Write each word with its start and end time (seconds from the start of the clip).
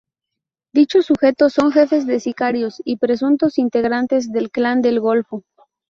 Dichos 0.73 1.05
sujetos 1.05 1.53
son 1.53 1.71
jefes 1.71 2.07
de 2.07 2.19
sicarios 2.19 2.81
y 2.83 2.97
presuntos 2.97 3.59
integrantes 3.59 4.31
del 4.31 4.49
Clan 4.49 4.81
del 4.81 4.99
Golfo. 4.99 5.43